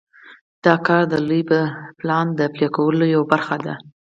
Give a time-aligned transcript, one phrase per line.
[0.65, 1.41] دا کار د لوی
[1.99, 3.73] پلان د پلي کولو یوه برخه ده.